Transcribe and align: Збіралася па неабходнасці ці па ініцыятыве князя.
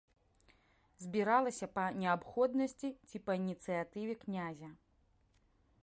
Збіралася 1.03 1.67
па 1.75 1.83
неабходнасці 2.01 2.89
ці 3.11 3.17
па 3.29 3.37
ініцыятыве 3.43 4.13
князя. 4.25 4.69